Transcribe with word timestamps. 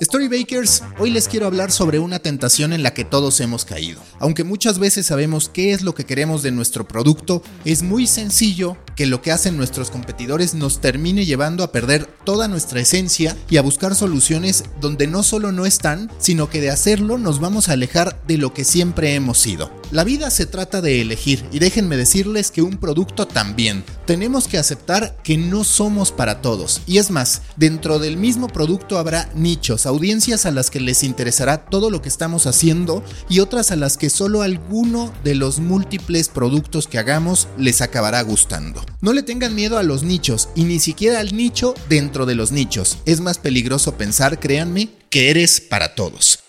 Storybakers, 0.00 0.82
hoy 0.98 1.10
les 1.10 1.28
quiero 1.28 1.46
hablar 1.46 1.72
sobre 1.72 1.98
una 1.98 2.18
tentación 2.18 2.72
en 2.72 2.82
la 2.82 2.94
que 2.94 3.04
todos 3.04 3.40
hemos 3.40 3.64
caído. 3.64 4.00
Aunque 4.20 4.44
muchas 4.44 4.78
veces 4.78 5.06
sabemos 5.06 5.48
qué 5.48 5.72
es 5.72 5.82
lo 5.82 5.94
que 5.94 6.04
queremos 6.04 6.42
de 6.42 6.52
nuestro 6.52 6.86
producto, 6.86 7.42
es 7.64 7.82
muy 7.82 8.06
sencillo 8.06 8.76
que 8.94 9.06
lo 9.06 9.22
que 9.22 9.32
hacen 9.32 9.56
nuestros 9.56 9.90
competidores 9.90 10.54
nos 10.54 10.80
termine 10.80 11.24
llevando 11.24 11.64
a 11.64 11.72
perder 11.72 12.06
toda 12.24 12.48
nuestra 12.48 12.80
esencia 12.80 13.36
y 13.50 13.56
a 13.56 13.62
buscar 13.62 13.94
soluciones 13.94 14.64
donde 14.80 15.06
no 15.06 15.22
solo 15.22 15.52
no 15.52 15.66
están, 15.66 16.10
sino 16.18 16.48
que 16.48 16.60
de 16.60 16.70
hacerlo 16.70 17.18
nos 17.18 17.40
vamos 17.40 17.68
a 17.68 17.72
alejar 17.72 18.22
de 18.26 18.38
lo 18.38 18.54
que 18.54 18.64
siempre 18.64 19.14
hemos 19.14 19.38
sido. 19.38 19.77
La 19.90 20.04
vida 20.04 20.30
se 20.30 20.44
trata 20.44 20.82
de 20.82 21.00
elegir 21.00 21.42
y 21.50 21.60
déjenme 21.60 21.96
decirles 21.96 22.50
que 22.50 22.60
un 22.60 22.76
producto 22.76 23.26
también. 23.26 23.84
Tenemos 24.06 24.46
que 24.46 24.58
aceptar 24.58 25.16
que 25.24 25.38
no 25.38 25.64
somos 25.64 26.12
para 26.12 26.42
todos. 26.42 26.82
Y 26.86 26.98
es 26.98 27.10
más, 27.10 27.40
dentro 27.56 27.98
del 27.98 28.18
mismo 28.18 28.48
producto 28.48 28.98
habrá 28.98 29.30
nichos, 29.34 29.86
audiencias 29.86 30.44
a 30.44 30.50
las 30.50 30.70
que 30.70 30.80
les 30.80 31.02
interesará 31.02 31.64
todo 31.64 31.88
lo 31.88 32.02
que 32.02 32.10
estamos 32.10 32.46
haciendo 32.46 33.02
y 33.30 33.40
otras 33.40 33.70
a 33.70 33.76
las 33.76 33.96
que 33.96 34.10
solo 34.10 34.42
alguno 34.42 35.10
de 35.24 35.34
los 35.34 35.58
múltiples 35.58 36.28
productos 36.28 36.86
que 36.86 36.98
hagamos 36.98 37.48
les 37.56 37.80
acabará 37.80 38.20
gustando. 38.20 38.84
No 39.00 39.14
le 39.14 39.22
tengan 39.22 39.54
miedo 39.54 39.78
a 39.78 39.82
los 39.82 40.02
nichos 40.02 40.50
y 40.54 40.64
ni 40.64 40.80
siquiera 40.80 41.20
al 41.20 41.34
nicho 41.34 41.72
dentro 41.88 42.26
de 42.26 42.34
los 42.34 42.52
nichos. 42.52 42.98
Es 43.06 43.20
más 43.20 43.38
peligroso 43.38 43.96
pensar, 43.96 44.38
créanme, 44.38 44.90
que 45.08 45.30
eres 45.30 45.62
para 45.62 45.94
todos. 45.94 46.40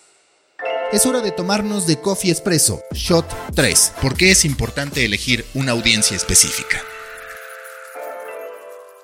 Es 0.92 1.06
hora 1.06 1.22
de 1.22 1.32
tomarnos 1.32 1.86
de 1.86 1.98
Coffee 1.98 2.32
Espresso, 2.32 2.82
Shot 2.94 3.24
3. 3.54 3.94
¿Por 4.02 4.18
qué 4.18 4.32
es 4.32 4.44
importante 4.44 5.06
elegir 5.06 5.46
una 5.54 5.74
audiencia 5.74 6.18
específica? 6.18 6.82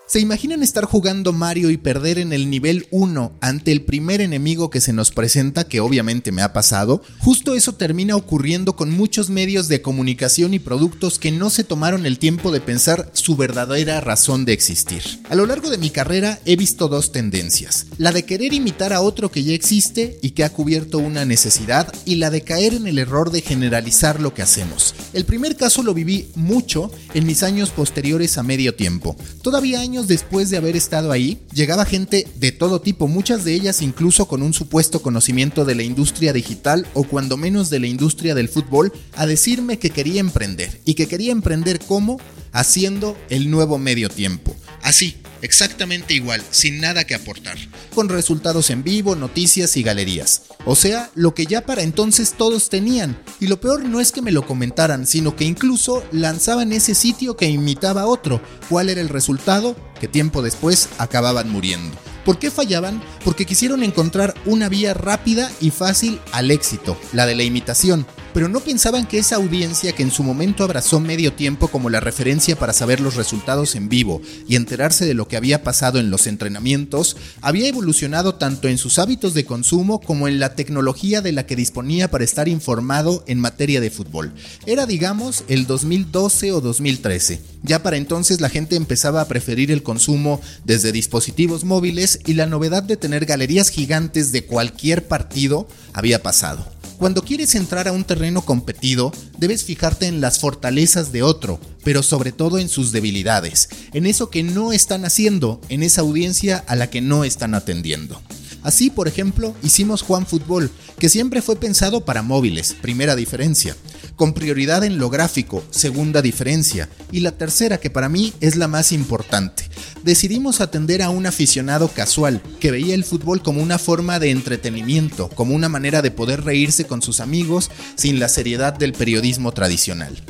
¿Se 0.07 0.19
imaginan 0.19 0.61
estar 0.61 0.85
jugando 0.85 1.33
Mario 1.33 1.71
y 1.71 1.77
perder 1.77 2.19
en 2.19 2.31
el 2.31 2.47
nivel 2.47 2.85
1 2.91 3.39
ante 3.41 3.71
el 3.71 3.81
primer 3.81 4.21
enemigo 4.21 4.69
que 4.69 4.79
se 4.79 4.93
nos 4.93 5.09
presenta, 5.09 5.67
que 5.67 5.79
obviamente 5.79 6.31
me 6.31 6.43
ha 6.43 6.53
pasado? 6.53 7.01
Justo 7.17 7.55
eso 7.55 7.73
termina 7.73 8.15
ocurriendo 8.15 8.75
con 8.75 8.91
muchos 8.91 9.31
medios 9.31 9.67
de 9.67 9.81
comunicación 9.81 10.53
y 10.53 10.59
productos 10.59 11.17
que 11.17 11.31
no 11.31 11.49
se 11.49 11.63
tomaron 11.63 12.05
el 12.05 12.19
tiempo 12.19 12.51
de 12.51 12.61
pensar 12.61 13.09
su 13.13 13.35
verdadera 13.35 13.99
razón 13.99 14.45
de 14.45 14.53
existir. 14.53 15.01
A 15.27 15.33
lo 15.33 15.47
largo 15.47 15.71
de 15.71 15.79
mi 15.79 15.89
carrera 15.89 16.39
he 16.45 16.55
visto 16.55 16.87
dos 16.87 17.11
tendencias, 17.11 17.87
la 17.97 18.11
de 18.11 18.25
querer 18.25 18.53
imitar 18.53 18.93
a 18.93 19.01
otro 19.01 19.31
que 19.31 19.43
ya 19.43 19.53
existe 19.53 20.19
y 20.21 20.29
que 20.31 20.43
ha 20.43 20.53
cubierto 20.53 20.99
una 20.99 21.25
necesidad 21.25 21.91
y 22.05 22.15
la 22.15 22.29
de 22.29 22.41
caer 22.41 22.75
en 22.75 22.85
el 22.85 22.99
error 22.99 23.31
de 23.31 23.41
generalizar 23.41 24.21
lo 24.21 24.35
que 24.35 24.43
hacemos. 24.43 24.93
El 25.13 25.25
primer 25.25 25.55
caso 25.55 25.81
lo 25.81 25.95
viví 25.95 26.29
mucho 26.35 26.91
en 27.15 27.25
mis 27.25 27.41
años 27.41 27.71
posteriores 27.71 28.37
a 28.37 28.43
medio 28.43 28.75
tiempo. 28.75 29.15
Todavía 29.41 29.79
años 29.79 29.94
después 30.03 30.49
de 30.49 30.57
haber 30.57 30.75
estado 30.75 31.11
ahí, 31.11 31.39
llegaba 31.53 31.85
gente 31.85 32.27
de 32.35 32.51
todo 32.51 32.81
tipo, 32.81 33.07
muchas 33.07 33.43
de 33.43 33.53
ellas 33.53 33.81
incluso 33.81 34.27
con 34.27 34.43
un 34.43 34.53
supuesto 34.53 35.01
conocimiento 35.01 35.65
de 35.65 35.75
la 35.75 35.83
industria 35.83 36.33
digital 36.33 36.85
o 36.93 37.03
cuando 37.03 37.37
menos 37.37 37.69
de 37.69 37.79
la 37.79 37.87
industria 37.87 38.35
del 38.35 38.49
fútbol, 38.49 38.91
a 39.15 39.25
decirme 39.25 39.79
que 39.79 39.89
quería 39.89 40.19
emprender. 40.19 40.81
¿Y 40.85 40.93
que 40.95 41.07
quería 41.07 41.31
emprender 41.31 41.79
cómo? 41.79 42.19
Haciendo 42.51 43.17
el 43.29 43.49
nuevo 43.49 43.77
medio 43.77 44.09
tiempo. 44.09 44.55
Así, 44.81 45.15
exactamente 45.45 46.13
igual, 46.13 46.41
sin 46.51 46.81
nada 46.81 47.05
que 47.05 47.15
aportar, 47.15 47.57
con 47.93 48.09
resultados 48.09 48.69
en 48.69 48.83
vivo, 48.83 49.15
noticias 49.15 49.77
y 49.77 49.83
galerías. 49.83 50.43
O 50.65 50.75
sea, 50.75 51.11
lo 51.15 51.33
que 51.33 51.45
ya 51.45 51.61
para 51.61 51.83
entonces 51.83 52.33
todos 52.33 52.69
tenían. 52.69 53.17
Y 53.39 53.47
lo 53.47 53.61
peor 53.61 53.85
no 53.85 54.01
es 54.01 54.11
que 54.11 54.21
me 54.21 54.31
lo 54.31 54.45
comentaran, 54.45 55.05
sino 55.05 55.35
que 55.35 55.45
incluso 55.45 56.03
lanzaban 56.11 56.73
ese 56.73 56.95
sitio 56.95 57.37
que 57.37 57.47
imitaba 57.47 58.07
otro. 58.07 58.41
¿Cuál 58.69 58.89
era 58.89 59.01
el 59.01 59.09
resultado? 59.09 59.75
Que 59.99 60.07
tiempo 60.07 60.41
después 60.41 60.89
acababan 60.97 61.49
muriendo. 61.49 61.95
¿Por 62.25 62.39
qué 62.39 62.49
fallaban? 62.49 63.03
Porque 63.25 63.45
quisieron 63.45 63.83
encontrar 63.83 64.33
una 64.45 64.69
vía 64.69 64.93
rápida 64.93 65.51
y 65.59 65.71
fácil 65.71 66.21
al 66.31 66.51
éxito, 66.51 66.97
la 67.11 67.25
de 67.25 67.35
la 67.35 67.43
imitación, 67.43 68.05
pero 68.35 68.49
no 68.49 68.59
pensaban 68.59 69.07
que 69.07 69.17
esa 69.17 69.37
audiencia 69.37 69.93
que 69.93 70.03
en 70.03 70.11
su 70.11 70.21
momento 70.21 70.65
abrazó 70.65 70.99
medio 70.99 71.31
tiempo 71.31 71.69
como 71.69 71.89
la 71.89 72.01
referencia 72.01 72.57
para 72.57 72.73
saber 72.73 72.99
los 72.99 73.15
resultados 73.15 73.75
en 73.75 73.87
vivo 73.87 74.21
y 74.45 74.57
enterarse 74.57 75.05
de 75.05 75.13
lo 75.13 75.29
que 75.29 75.37
había 75.37 75.63
pasado 75.63 75.99
en 75.99 76.11
los 76.11 76.27
entrenamientos, 76.27 77.15
había 77.39 77.69
evolucionado 77.69 78.35
tanto 78.35 78.67
en 78.67 78.77
sus 78.77 78.99
hábitos 78.99 79.33
de 79.35 79.45
consumo 79.45 80.01
como 80.01 80.27
en 80.27 80.41
la 80.41 80.53
tecnología 80.53 81.21
de 81.21 81.31
la 81.31 81.45
que 81.45 81.55
disponía 81.55 82.11
para 82.11 82.25
estar 82.25 82.49
informado 82.49 83.23
en 83.25 83.39
materia 83.39 83.79
de 83.79 83.89
fútbol. 83.89 84.33
Era, 84.65 84.85
digamos, 84.85 85.45
el 85.47 85.65
2012 85.65 86.51
o 86.51 86.59
2013. 86.59 87.39
Ya 87.63 87.83
para 87.83 87.95
entonces 87.95 88.41
la 88.41 88.49
gente 88.49 88.75
empezaba 88.75 89.21
a 89.21 89.27
preferir 89.29 89.71
el 89.71 89.81
consumo 89.81 90.41
desde 90.65 90.91
dispositivos 90.91 91.63
móviles 91.63 92.19
y 92.25 92.33
la 92.33 92.47
novedad 92.47 92.83
de 92.83 92.97
galerías 93.23 93.69
gigantes 93.69 94.33
de 94.33 94.43
cualquier 94.43 95.07
partido 95.07 95.69
había 95.93 96.21
pasado. 96.21 96.75
Cuando 96.97 97.23
quieres 97.23 97.55
entrar 97.55 97.87
a 97.87 97.93
un 97.93 98.03
terreno 98.03 98.41
competido, 98.41 99.13
debes 99.37 99.63
fijarte 99.63 100.07
en 100.07 100.19
las 100.19 100.39
fortalezas 100.39 101.11
de 101.11 101.23
otro, 101.23 101.59
pero 101.83 102.03
sobre 102.03 102.33
todo 102.33 102.57
en 102.57 102.67
sus 102.67 102.91
debilidades, 102.91 103.69
en 103.93 104.05
eso 104.05 104.29
que 104.29 104.43
no 104.43 104.73
están 104.73 105.05
haciendo, 105.05 105.61
en 105.69 105.83
esa 105.83 106.01
audiencia 106.01 106.63
a 106.67 106.75
la 106.75 106.89
que 106.89 107.01
no 107.01 107.23
están 107.23 107.53
atendiendo. 107.53 108.21
Así, 108.63 108.89
por 108.89 109.07
ejemplo, 109.07 109.53
hicimos 109.61 110.01
Juan 110.01 110.25
Fútbol, 110.25 110.71
que 110.97 111.07
siempre 111.07 111.43
fue 111.43 111.55
pensado 111.55 112.03
para 112.03 112.23
móviles, 112.23 112.75
primera 112.81 113.15
diferencia, 113.15 113.75
con 114.15 114.33
prioridad 114.33 114.83
en 114.83 114.97
lo 114.97 115.09
gráfico, 115.09 115.63
segunda 115.71 116.21
diferencia, 116.21 116.89
y 117.11 117.19
la 117.19 117.31
tercera 117.31 117.79
que 117.79 117.89
para 117.89 118.09
mí 118.09 118.33
es 118.39 118.55
la 118.55 118.67
más 118.67 118.91
importante, 118.91 119.69
decidimos 120.03 120.61
atender 120.61 121.01
a 121.01 121.09
un 121.09 121.25
aficionado 121.25 121.87
casual 121.89 122.41
que 122.59 122.71
veía 122.71 122.95
el 122.95 123.03
fútbol 123.03 123.41
como 123.41 123.61
una 123.61 123.77
forma 123.77 124.19
de 124.19 124.31
entretenimiento, 124.31 125.29
como 125.29 125.55
una 125.55 125.69
manera 125.69 126.01
de 126.01 126.11
poder 126.11 126.43
reírse 126.43 126.85
con 126.85 127.01
sus 127.01 127.19
amigos 127.19 127.71
sin 127.95 128.19
la 128.19 128.29
seriedad 128.29 128.73
del 128.73 128.93
periodismo 128.93 129.51
tradicional. 129.51 130.21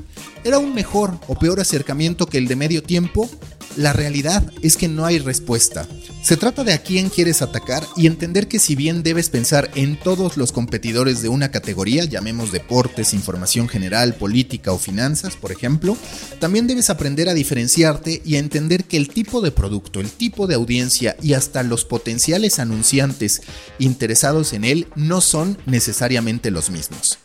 ¿Era 0.44 0.59
un 0.59 0.75
mejor 0.75 1.19
o 1.28 1.35
peor 1.35 1.59
acercamiento 1.59 2.28
que 2.28 2.38
el 2.38 2.47
de 2.47 2.56
medio 2.56 2.84
tiempo? 2.84 3.29
La 3.75 3.91
realidad 3.91 4.44
es 4.62 4.78
que 4.78 4.88
no 4.88 5.06
hay 5.06 5.19
respuesta. 5.19 5.88
Se 6.22 6.38
trata 6.38 6.63
de 6.63 6.74
a 6.74 6.81
quién 6.81 7.09
quieres 7.09 7.41
atacar 7.41 7.86
y 7.96 8.08
entender 8.08 8.47
que 8.47 8.58
si 8.58 8.75
bien 8.75 9.03
debes 9.03 9.30
pensar 9.30 9.69
en 9.75 10.00
todos 10.00 10.38
los 10.38 10.52
competidores 10.52 11.22
de 11.22 11.30
una 11.30 11.52
categoría, 11.52 12.06
llamemos 12.06 12.52
deportes, 12.52 13.13
información 13.13 13.68
general, 13.68 14.16
política 14.16 14.72
o 14.72 14.80
finanzas, 14.80 15.36
por 15.36 15.52
ejemplo, 15.52 15.97
también 16.40 16.68
debes 16.68 16.90
aprender 16.90 17.30
a 17.30 17.34
diferenciarte 17.34 18.22
y 18.25 18.38
a 18.38 18.40
entender 18.40 18.86
que 18.86 18.97
el 18.97 19.09
tipo 19.09 19.41
de 19.41 19.52
producto, 19.52 20.00
el 20.00 20.09
tipo 20.09 20.47
de 20.47 20.56
audiencia 20.56 21.16
y 21.22 21.34
hasta 21.34 21.62
los 21.62 21.86
potenciales 21.86 22.59
anunciantes 22.59 23.42
interesados 23.78 24.53
en 24.53 24.63
él 24.63 24.88
no 24.96 25.22
son 25.22 25.57
necesariamente 25.66 26.50
los 26.50 26.69
mismos. 26.69 27.19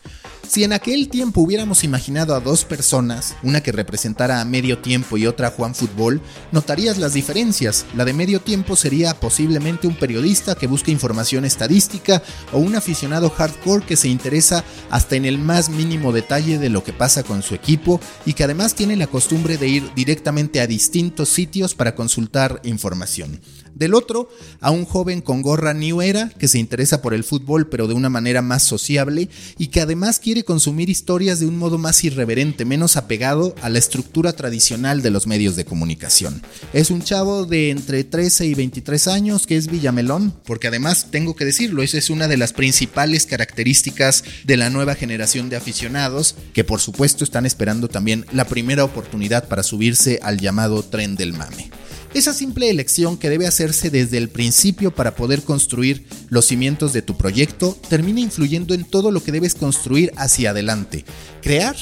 Si 0.50 0.64
en 0.64 0.72
aquel 0.72 1.08
tiempo 1.08 1.42
hubiéramos 1.42 1.84
imaginado 1.84 2.34
a 2.34 2.40
dos 2.40 2.64
personas, 2.64 3.36
una 3.44 3.60
que 3.60 3.70
representara 3.70 4.40
a 4.40 4.44
medio 4.44 4.78
tiempo 4.78 5.16
y 5.16 5.28
otra 5.28 5.46
a 5.46 5.50
Juan 5.52 5.76
Fútbol, 5.76 6.20
notarías 6.50 6.98
las 6.98 7.14
diferencias. 7.14 7.86
La 7.94 8.04
de 8.04 8.14
medio 8.14 8.40
tiempo 8.40 8.74
sería 8.74 9.14
posiblemente 9.14 9.86
un 9.86 9.94
periodista 9.94 10.56
que 10.56 10.66
busca 10.66 10.90
información 10.90 11.44
estadística 11.44 12.20
o 12.52 12.58
un 12.58 12.74
aficionado 12.74 13.30
hardcore 13.30 13.86
que 13.86 13.94
se 13.94 14.08
interesa 14.08 14.64
hasta 14.90 15.14
en 15.14 15.24
el 15.24 15.38
más 15.38 15.68
mínimo 15.68 16.10
detalle 16.10 16.58
de 16.58 16.68
lo 16.68 16.82
que 16.82 16.92
pasa 16.92 17.22
con 17.22 17.44
su 17.44 17.54
equipo 17.54 18.00
y 18.26 18.32
que 18.32 18.42
además 18.42 18.74
tiene 18.74 18.96
la 18.96 19.06
costumbre 19.06 19.56
de 19.56 19.68
ir 19.68 19.94
directamente 19.94 20.60
a 20.60 20.66
distintos 20.66 21.28
sitios 21.28 21.76
para 21.76 21.94
consultar 21.94 22.60
información. 22.64 23.40
Del 23.74 23.94
otro, 23.94 24.28
a 24.60 24.70
un 24.70 24.84
joven 24.84 25.20
con 25.20 25.42
gorra 25.42 25.74
New 25.74 26.02
Era 26.02 26.28
que 26.38 26.48
se 26.48 26.58
interesa 26.58 27.02
por 27.02 27.14
el 27.14 27.24
fútbol 27.24 27.68
pero 27.68 27.86
de 27.86 27.94
una 27.94 28.10
manera 28.10 28.42
más 28.42 28.62
sociable 28.62 29.28
y 29.58 29.68
que 29.68 29.80
además 29.80 30.18
quiere 30.18 30.44
consumir 30.44 30.90
historias 30.90 31.40
de 31.40 31.46
un 31.46 31.58
modo 31.58 31.78
más 31.78 32.02
irreverente, 32.04 32.64
menos 32.64 32.96
apegado 32.96 33.54
a 33.62 33.68
la 33.68 33.78
estructura 33.78 34.32
tradicional 34.32 35.02
de 35.02 35.10
los 35.10 35.26
medios 35.26 35.56
de 35.56 35.64
comunicación. 35.64 36.42
Es 36.72 36.90
un 36.90 37.02
chavo 37.02 37.46
de 37.46 37.70
entre 37.70 38.04
13 38.04 38.46
y 38.46 38.54
23 38.54 39.08
años 39.08 39.46
que 39.46 39.56
es 39.56 39.68
Villamelón, 39.68 40.34
porque 40.44 40.68
además 40.68 41.08
tengo 41.10 41.34
que 41.36 41.44
decirlo, 41.44 41.82
esa 41.82 41.98
es 41.98 42.10
una 42.10 42.28
de 42.28 42.36
las 42.36 42.52
principales 42.52 43.26
características 43.26 44.24
de 44.44 44.56
la 44.56 44.70
nueva 44.70 44.94
generación 44.94 45.48
de 45.48 45.56
aficionados 45.56 46.34
que 46.52 46.64
por 46.64 46.80
supuesto 46.80 47.24
están 47.24 47.46
esperando 47.46 47.88
también 47.88 48.26
la 48.32 48.46
primera 48.46 48.84
oportunidad 48.84 49.48
para 49.48 49.62
subirse 49.62 50.18
al 50.22 50.38
llamado 50.38 50.82
tren 50.82 51.16
del 51.16 51.32
mame. 51.32 51.70
Esa 52.12 52.34
simple 52.34 52.70
elección 52.70 53.16
que 53.16 53.30
debe 53.30 53.46
hacerse 53.46 53.88
desde 53.88 54.18
el 54.18 54.28
principio 54.28 54.92
para 54.92 55.14
poder 55.14 55.42
construir 55.42 56.06
los 56.28 56.46
cimientos 56.46 56.92
de 56.92 57.02
tu 57.02 57.16
proyecto 57.16 57.78
termina 57.88 58.18
influyendo 58.18 58.74
en 58.74 58.84
todo 58.84 59.12
lo 59.12 59.22
que 59.22 59.30
debes 59.30 59.54
construir 59.54 60.12
hacia 60.16 60.50
adelante. 60.50 61.04
Crear 61.40 61.76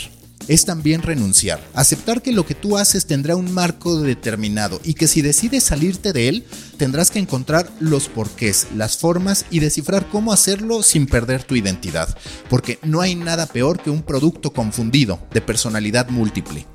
es 0.46 0.66
también 0.66 1.00
renunciar, 1.00 1.66
aceptar 1.72 2.20
que 2.20 2.32
lo 2.32 2.44
que 2.44 2.54
tú 2.54 2.76
haces 2.76 3.06
tendrá 3.06 3.36
un 3.36 3.52
marco 3.52 4.00
determinado 4.00 4.80
y 4.84 4.94
que 4.94 5.08
si 5.08 5.22
decides 5.22 5.64
salirte 5.64 6.12
de 6.12 6.28
él, 6.28 6.44
tendrás 6.76 7.10
que 7.10 7.19
encontrar 7.19 7.70
los 7.80 8.08
porqués, 8.08 8.66
las 8.76 8.98
formas 8.98 9.46
y 9.50 9.60
descifrar 9.60 10.10
cómo 10.10 10.34
hacerlo 10.34 10.82
sin 10.82 11.06
perder 11.06 11.42
tu 11.42 11.56
identidad, 11.56 12.14
porque 12.50 12.78
no 12.82 13.00
hay 13.00 13.14
nada 13.14 13.46
peor 13.46 13.80
que 13.80 13.90
un 13.90 14.02
producto 14.02 14.52
confundido, 14.52 15.19
de 15.32 15.40
personalidad 15.40 16.10
múltiple. 16.10 16.66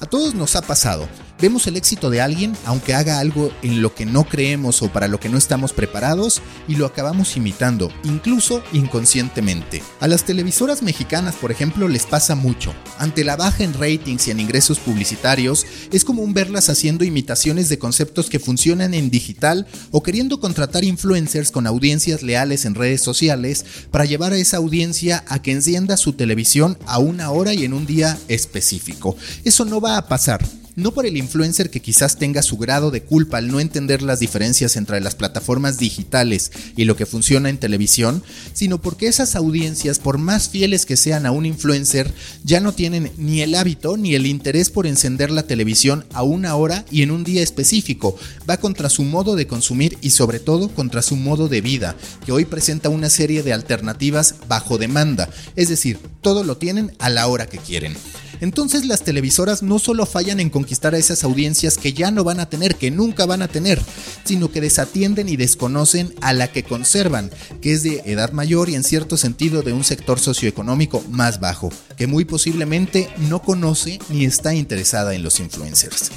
A 0.00 0.06
todos 0.06 0.34
nos 0.34 0.56
ha 0.56 0.62
pasado 0.62 1.08
Vemos 1.42 1.66
el 1.66 1.76
éxito 1.76 2.08
de 2.08 2.20
alguien, 2.20 2.56
aunque 2.66 2.94
haga 2.94 3.18
algo 3.18 3.50
en 3.62 3.82
lo 3.82 3.96
que 3.96 4.06
no 4.06 4.22
creemos 4.22 4.80
o 4.80 4.92
para 4.92 5.08
lo 5.08 5.18
que 5.18 5.28
no 5.28 5.36
estamos 5.36 5.72
preparados, 5.72 6.40
y 6.68 6.76
lo 6.76 6.86
acabamos 6.86 7.36
imitando, 7.36 7.90
incluso 8.04 8.62
inconscientemente. 8.72 9.82
A 9.98 10.06
las 10.06 10.22
televisoras 10.22 10.82
mexicanas, 10.82 11.34
por 11.34 11.50
ejemplo, 11.50 11.88
les 11.88 12.06
pasa 12.06 12.36
mucho. 12.36 12.72
Ante 12.96 13.24
la 13.24 13.34
baja 13.34 13.64
en 13.64 13.74
ratings 13.74 14.28
y 14.28 14.30
en 14.30 14.38
ingresos 14.38 14.78
publicitarios, 14.78 15.66
es 15.90 16.04
común 16.04 16.32
verlas 16.32 16.68
haciendo 16.68 17.04
imitaciones 17.04 17.68
de 17.68 17.80
conceptos 17.80 18.30
que 18.30 18.38
funcionan 18.38 18.94
en 18.94 19.10
digital 19.10 19.66
o 19.90 20.04
queriendo 20.04 20.38
contratar 20.38 20.84
influencers 20.84 21.50
con 21.50 21.66
audiencias 21.66 22.22
leales 22.22 22.66
en 22.66 22.76
redes 22.76 23.00
sociales 23.00 23.64
para 23.90 24.04
llevar 24.04 24.32
a 24.32 24.36
esa 24.36 24.58
audiencia 24.58 25.24
a 25.26 25.42
que 25.42 25.50
encienda 25.50 25.96
su 25.96 26.12
televisión 26.12 26.78
a 26.86 27.00
una 27.00 27.32
hora 27.32 27.52
y 27.52 27.64
en 27.64 27.72
un 27.72 27.84
día 27.84 28.16
específico. 28.28 29.16
Eso 29.42 29.64
no 29.64 29.80
va 29.80 29.96
a 29.96 30.06
pasar 30.06 30.61
no 30.76 30.92
por 30.92 31.06
el 31.06 31.16
influencer 31.16 31.70
que 31.70 31.80
quizás 31.80 32.18
tenga 32.18 32.42
su 32.42 32.56
grado 32.56 32.90
de 32.90 33.02
culpa 33.02 33.38
al 33.38 33.48
no 33.48 33.60
entender 33.60 34.02
las 34.02 34.20
diferencias 34.20 34.76
entre 34.76 35.00
las 35.00 35.14
plataformas 35.14 35.78
digitales 35.78 36.50
y 36.76 36.84
lo 36.84 36.96
que 36.96 37.06
funciona 37.06 37.50
en 37.50 37.58
televisión, 37.58 38.22
sino 38.52 38.80
porque 38.80 39.06
esas 39.06 39.36
audiencias, 39.36 39.98
por 39.98 40.18
más 40.18 40.48
fieles 40.48 40.86
que 40.86 40.96
sean 40.96 41.26
a 41.26 41.30
un 41.30 41.46
influencer, 41.46 42.12
ya 42.44 42.60
no 42.60 42.72
tienen 42.72 43.12
ni 43.16 43.40
el 43.40 43.54
hábito 43.54 43.96
ni 43.96 44.14
el 44.14 44.26
interés 44.26 44.70
por 44.70 44.86
encender 44.86 45.30
la 45.30 45.44
televisión 45.44 46.04
a 46.12 46.22
una 46.22 46.54
hora 46.56 46.84
y 46.90 47.02
en 47.02 47.10
un 47.10 47.24
día 47.24 47.42
específico. 47.42 48.16
Va 48.48 48.56
contra 48.56 48.88
su 48.88 49.02
modo 49.04 49.36
de 49.36 49.46
consumir 49.46 49.98
y 50.00 50.10
sobre 50.10 50.40
todo 50.40 50.68
contra 50.68 51.02
su 51.02 51.16
modo 51.16 51.48
de 51.48 51.60
vida, 51.60 51.96
que 52.24 52.32
hoy 52.32 52.44
presenta 52.44 52.88
una 52.88 53.10
serie 53.10 53.42
de 53.42 53.52
alternativas 53.52 54.36
bajo 54.48 54.78
demanda, 54.78 55.28
es 55.56 55.68
decir, 55.68 55.98
todo 56.20 56.44
lo 56.44 56.56
tienen 56.56 56.92
a 56.98 57.10
la 57.10 57.26
hora 57.26 57.46
que 57.46 57.58
quieren. 57.58 57.96
Entonces 58.42 58.86
las 58.86 59.04
televisoras 59.04 59.62
no 59.62 59.78
solo 59.78 60.04
fallan 60.04 60.40
en 60.40 60.50
conquistar 60.50 60.96
a 60.96 60.98
esas 60.98 61.22
audiencias 61.22 61.78
que 61.78 61.92
ya 61.92 62.10
no 62.10 62.24
van 62.24 62.40
a 62.40 62.50
tener, 62.50 62.74
que 62.74 62.90
nunca 62.90 63.24
van 63.24 63.40
a 63.40 63.46
tener, 63.46 63.80
sino 64.24 64.50
que 64.50 64.60
desatienden 64.60 65.28
y 65.28 65.36
desconocen 65.36 66.12
a 66.20 66.32
la 66.32 66.50
que 66.50 66.64
conservan, 66.64 67.30
que 67.60 67.72
es 67.72 67.84
de 67.84 68.02
edad 68.04 68.32
mayor 68.32 68.68
y 68.68 68.74
en 68.74 68.82
cierto 68.82 69.16
sentido 69.16 69.62
de 69.62 69.72
un 69.72 69.84
sector 69.84 70.18
socioeconómico 70.18 71.04
más 71.08 71.38
bajo, 71.38 71.70
que 71.96 72.08
muy 72.08 72.24
posiblemente 72.24 73.08
no 73.28 73.40
conoce 73.42 74.00
ni 74.08 74.24
está 74.24 74.52
interesada 74.54 75.14
en 75.14 75.22
los 75.22 75.38
influencers. 75.38 76.10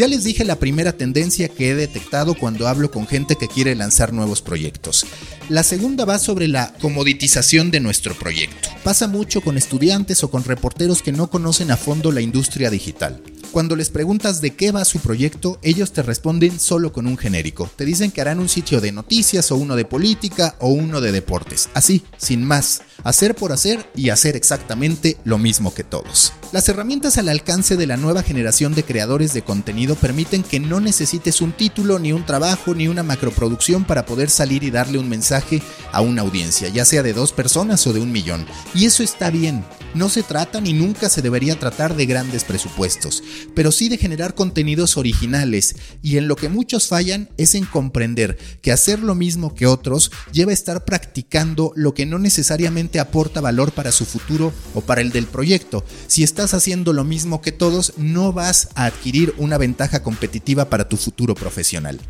Ya 0.00 0.08
les 0.08 0.24
dije 0.24 0.46
la 0.46 0.56
primera 0.56 0.94
tendencia 0.94 1.50
que 1.50 1.68
he 1.68 1.74
detectado 1.74 2.32
cuando 2.32 2.66
hablo 2.68 2.90
con 2.90 3.06
gente 3.06 3.36
que 3.36 3.48
quiere 3.48 3.74
lanzar 3.74 4.14
nuevos 4.14 4.40
proyectos. 4.40 5.04
La 5.50 5.62
segunda 5.62 6.06
va 6.06 6.18
sobre 6.18 6.48
la 6.48 6.72
comoditización 6.80 7.70
de 7.70 7.80
nuestro 7.80 8.14
proyecto. 8.14 8.70
Pasa 8.82 9.08
mucho 9.08 9.42
con 9.42 9.58
estudiantes 9.58 10.24
o 10.24 10.30
con 10.30 10.42
reporteros 10.42 11.02
que 11.02 11.12
no 11.12 11.28
conocen 11.28 11.70
a 11.70 11.76
fondo 11.76 12.12
la 12.12 12.22
industria 12.22 12.70
digital. 12.70 13.22
Cuando 13.52 13.74
les 13.74 13.90
preguntas 13.90 14.40
de 14.40 14.54
qué 14.54 14.70
va 14.70 14.84
su 14.84 15.00
proyecto, 15.00 15.58
ellos 15.62 15.92
te 15.92 16.02
responden 16.02 16.60
solo 16.60 16.92
con 16.92 17.08
un 17.08 17.18
genérico. 17.18 17.68
Te 17.74 17.84
dicen 17.84 18.12
que 18.12 18.20
harán 18.20 18.38
un 18.38 18.48
sitio 18.48 18.80
de 18.80 18.92
noticias 18.92 19.50
o 19.50 19.56
uno 19.56 19.74
de 19.74 19.84
política 19.84 20.54
o 20.60 20.68
uno 20.68 21.00
de 21.00 21.10
deportes. 21.10 21.68
Así, 21.74 22.04
sin 22.16 22.44
más. 22.44 22.82
Hacer 23.02 23.34
por 23.34 23.50
hacer 23.50 23.90
y 23.96 24.10
hacer 24.10 24.36
exactamente 24.36 25.16
lo 25.24 25.36
mismo 25.36 25.74
que 25.74 25.82
todos. 25.82 26.32
Las 26.52 26.68
herramientas 26.68 27.18
al 27.18 27.28
alcance 27.28 27.76
de 27.76 27.88
la 27.88 27.96
nueva 27.96 28.22
generación 28.22 28.72
de 28.74 28.84
creadores 28.84 29.34
de 29.34 29.42
contenido 29.42 29.96
permiten 29.96 30.44
que 30.44 30.60
no 30.60 30.78
necesites 30.78 31.40
un 31.40 31.50
título, 31.50 31.98
ni 31.98 32.12
un 32.12 32.24
trabajo, 32.24 32.76
ni 32.76 32.86
una 32.86 33.02
macroproducción 33.02 33.84
para 33.84 34.06
poder 34.06 34.30
salir 34.30 34.62
y 34.62 34.70
darle 34.70 34.98
un 34.98 35.08
mensaje 35.08 35.60
a 35.90 36.02
una 36.02 36.22
audiencia, 36.22 36.68
ya 36.68 36.84
sea 36.84 37.02
de 37.02 37.14
dos 37.14 37.32
personas 37.32 37.84
o 37.88 37.92
de 37.92 37.98
un 37.98 38.12
millón. 38.12 38.46
Y 38.74 38.84
eso 38.84 39.02
está 39.02 39.30
bien. 39.30 39.64
No 39.94 40.08
se 40.08 40.22
trata 40.22 40.60
ni 40.60 40.72
nunca 40.72 41.08
se 41.08 41.22
debería 41.22 41.58
tratar 41.58 41.96
de 41.96 42.06
grandes 42.06 42.44
presupuestos 42.44 43.22
pero 43.54 43.72
sí 43.72 43.88
de 43.88 43.98
generar 43.98 44.34
contenidos 44.34 44.96
originales, 44.96 45.76
y 46.02 46.16
en 46.16 46.28
lo 46.28 46.36
que 46.36 46.48
muchos 46.48 46.88
fallan 46.88 47.28
es 47.36 47.54
en 47.54 47.64
comprender 47.64 48.38
que 48.62 48.72
hacer 48.72 49.00
lo 49.00 49.14
mismo 49.14 49.54
que 49.54 49.66
otros 49.66 50.10
lleva 50.32 50.50
a 50.50 50.54
estar 50.54 50.84
practicando 50.84 51.72
lo 51.76 51.94
que 51.94 52.06
no 52.06 52.18
necesariamente 52.18 53.00
aporta 53.00 53.40
valor 53.40 53.72
para 53.72 53.92
su 53.92 54.04
futuro 54.04 54.52
o 54.74 54.80
para 54.80 55.00
el 55.00 55.10
del 55.10 55.26
proyecto. 55.26 55.84
Si 56.06 56.22
estás 56.22 56.54
haciendo 56.54 56.92
lo 56.92 57.04
mismo 57.04 57.40
que 57.40 57.52
todos, 57.52 57.94
no 57.96 58.32
vas 58.32 58.68
a 58.74 58.86
adquirir 58.86 59.34
una 59.38 59.58
ventaja 59.58 60.02
competitiva 60.02 60.70
para 60.70 60.88
tu 60.88 60.96
futuro 60.96 61.34
profesional. 61.34 62.00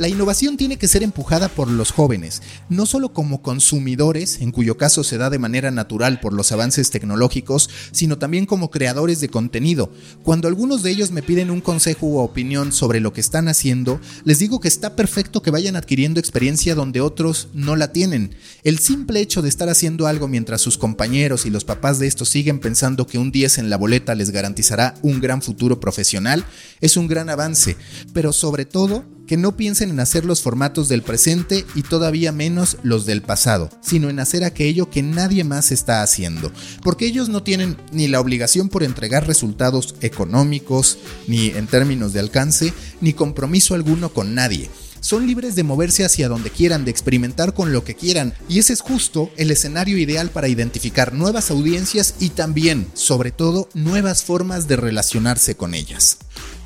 La 0.00 0.08
innovación 0.08 0.56
tiene 0.56 0.78
que 0.78 0.88
ser 0.88 1.02
empujada 1.02 1.50
por 1.50 1.70
los 1.70 1.92
jóvenes, 1.92 2.40
no 2.70 2.86
solo 2.86 3.12
como 3.12 3.42
consumidores, 3.42 4.40
en 4.40 4.50
cuyo 4.50 4.78
caso 4.78 5.04
se 5.04 5.18
da 5.18 5.28
de 5.28 5.38
manera 5.38 5.70
natural 5.70 6.20
por 6.20 6.32
los 6.32 6.52
avances 6.52 6.90
tecnológicos, 6.90 7.68
sino 7.92 8.16
también 8.16 8.46
como 8.46 8.70
creadores 8.70 9.20
de 9.20 9.28
contenido. 9.28 9.92
Cuando 10.22 10.48
algunos 10.48 10.82
de 10.82 10.90
ellos 10.90 11.10
me 11.10 11.22
piden 11.22 11.50
un 11.50 11.60
consejo 11.60 12.06
u 12.06 12.16
opinión 12.16 12.72
sobre 12.72 13.00
lo 13.00 13.12
que 13.12 13.20
están 13.20 13.46
haciendo, 13.46 14.00
les 14.24 14.38
digo 14.38 14.58
que 14.58 14.68
está 14.68 14.96
perfecto 14.96 15.42
que 15.42 15.50
vayan 15.50 15.76
adquiriendo 15.76 16.18
experiencia 16.18 16.74
donde 16.74 17.02
otros 17.02 17.48
no 17.52 17.76
la 17.76 17.92
tienen. 17.92 18.34
El 18.64 18.78
simple 18.78 19.20
hecho 19.20 19.42
de 19.42 19.50
estar 19.50 19.68
haciendo 19.68 20.06
algo 20.06 20.28
mientras 20.28 20.62
sus 20.62 20.78
compañeros 20.78 21.44
y 21.44 21.50
los 21.50 21.66
papás 21.66 21.98
de 21.98 22.06
estos 22.06 22.30
siguen 22.30 22.58
pensando 22.58 23.06
que 23.06 23.18
un 23.18 23.32
10 23.32 23.58
en 23.58 23.68
la 23.68 23.76
boleta 23.76 24.14
les 24.14 24.30
garantizará 24.30 24.94
un 25.02 25.20
gran 25.20 25.42
futuro 25.42 25.78
profesional 25.78 26.46
es 26.80 26.96
un 26.96 27.06
gran 27.06 27.28
avance, 27.28 27.76
pero 28.14 28.32
sobre 28.32 28.64
todo 28.64 29.04
que 29.30 29.36
no 29.36 29.56
piensen 29.56 29.90
en 29.90 30.00
hacer 30.00 30.24
los 30.24 30.42
formatos 30.42 30.88
del 30.88 31.02
presente 31.02 31.64
y 31.76 31.82
todavía 31.82 32.32
menos 32.32 32.78
los 32.82 33.06
del 33.06 33.22
pasado, 33.22 33.70
sino 33.80 34.10
en 34.10 34.18
hacer 34.18 34.42
aquello 34.42 34.90
que 34.90 35.04
nadie 35.04 35.44
más 35.44 35.70
está 35.70 36.02
haciendo, 36.02 36.50
porque 36.82 37.06
ellos 37.06 37.28
no 37.28 37.44
tienen 37.44 37.76
ni 37.92 38.08
la 38.08 38.18
obligación 38.18 38.68
por 38.68 38.82
entregar 38.82 39.28
resultados 39.28 39.94
económicos, 40.00 40.98
ni 41.28 41.50
en 41.50 41.68
términos 41.68 42.12
de 42.12 42.18
alcance, 42.18 42.72
ni 43.00 43.12
compromiso 43.12 43.76
alguno 43.76 44.12
con 44.12 44.34
nadie 44.34 44.68
son 45.00 45.26
libres 45.26 45.54
de 45.54 45.62
moverse 45.62 46.04
hacia 46.04 46.28
donde 46.28 46.50
quieran, 46.50 46.84
de 46.84 46.90
experimentar 46.90 47.54
con 47.54 47.72
lo 47.72 47.84
que 47.84 47.94
quieran, 47.94 48.34
y 48.48 48.58
ese 48.58 48.74
es 48.74 48.80
justo 48.80 49.30
el 49.36 49.50
escenario 49.50 49.96
ideal 49.96 50.30
para 50.30 50.48
identificar 50.48 51.14
nuevas 51.14 51.50
audiencias 51.50 52.16
y 52.20 52.30
también, 52.30 52.86
sobre 52.92 53.32
todo, 53.32 53.68
nuevas 53.72 54.22
formas 54.22 54.68
de 54.68 54.76
relacionarse 54.76 55.54
con 55.54 55.74
ellas. 55.74 56.18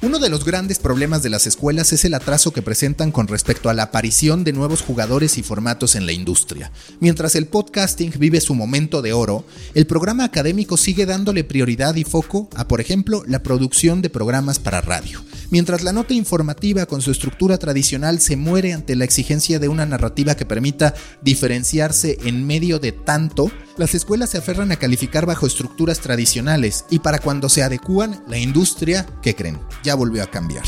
Uno 0.05 0.19
de 0.19 0.29
los 0.29 0.45
grandes 0.45 0.81
problemas 0.81 1.23
de 1.23 1.31
las 1.31 1.47
escuelas 1.47 1.95
es 1.95 2.05
el 2.05 2.12
atraso 2.12 2.53
que 2.53 2.61
presentan 2.61 3.11
con 3.11 3.27
respecto 3.27 3.71
a 3.71 3.73
la 3.73 3.85
aparición 3.85 4.45
de 4.45 4.53
nuevos 4.53 4.83
jugadores 4.83 5.39
y 5.39 5.43
formatos 5.43 5.95
en 5.95 6.05
la 6.05 6.12
industria. 6.12 6.71
Mientras 7.01 7.35
el 7.37 7.47
podcasting 7.47 8.12
vive 8.19 8.43
su 8.43 8.55
momento 8.55 9.01
de 9.01 9.15
oro, 9.15 9.47
el 9.73 9.87
programa 9.87 10.25
académico 10.25 10.77
sigue 10.77 11.06
dándole 11.06 11.43
prioridad 11.43 11.95
y 11.95 12.05
foco 12.05 12.51
a, 12.55 12.69
por 12.69 12.83
ejemplo, 12.83 13.25
la 13.27 13.43
producción 13.43 14.03
de 14.03 14.11
programas 14.11 14.59
para 14.59 14.83
radio. 14.83 15.25
Mientras 15.50 15.82
la 15.82 15.93
nota 15.93 16.14
informativa 16.14 16.87
con 16.87 17.02
su 17.02 17.11
estructura 17.11 17.58
tradicional 17.58 18.20
se 18.20 18.37
muere 18.37 18.73
ante 18.73 18.96
la 18.96 19.05
exigencia 19.05 19.58
de 19.58 19.69
una 19.69 19.87
narrativa 19.87 20.35
que 20.35 20.46
permita 20.46 20.94
diferenciarse 21.23 22.19
en 22.25 22.47
medio 22.47 22.78
de 22.78 22.92
tanto, 22.92 23.50
las 23.76 23.95
escuelas 23.95 24.30
se 24.30 24.38
aferran 24.38 24.73
a 24.73 24.76
calificar 24.76 25.26
bajo 25.26 25.47
estructuras 25.47 26.00
tradicionales 26.00 26.85
y 26.90 27.00
para 27.00 27.19
cuando 27.19 27.49
se 27.49 27.62
adecúan, 27.62 28.23
la 28.28 28.38
industria, 28.38 29.07
¿qué 29.23 29.35
creen? 29.35 29.59
Ya 29.83 29.95
volvió 29.95 30.23
a 30.23 30.30
cambiar. 30.30 30.64